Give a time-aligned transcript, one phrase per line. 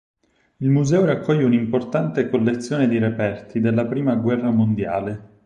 [0.57, 5.37] Il museo raccoglie un'importante collezione di reperti della Prima guerra mondiale.